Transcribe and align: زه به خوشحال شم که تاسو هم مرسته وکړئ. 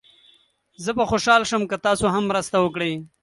زه 0.83 0.91
به 0.97 1.03
خوشحال 1.11 1.41
شم 1.49 1.63
که 1.69 1.77
تاسو 1.85 2.07
هم 2.13 2.23
مرسته 2.29 2.57
وکړئ. 2.61 2.93